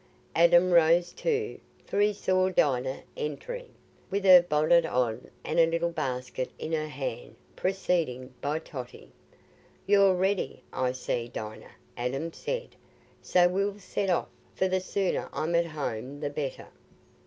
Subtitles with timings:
[0.35, 3.69] Adam rose too, for he saw Dinah entering,
[4.09, 9.11] with her bonnet on and a little basket in her hand, preceded by Totty.
[9.85, 12.69] "You're ready, I see, Dinah," Adam said;
[13.21, 16.69] "so we'll set off, for the sooner I'm at home the better."